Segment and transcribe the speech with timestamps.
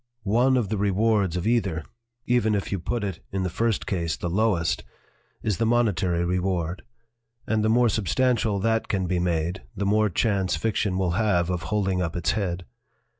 [0.23, 1.83] One of the rewards of either
[2.25, 4.83] even if you put it, in the first case, the lowest
[5.43, 6.81] is the monetary reward,
[7.45, 11.61] and the more substantial that can be made, the more chance fiction will have of
[11.69, 12.65] holding up its head.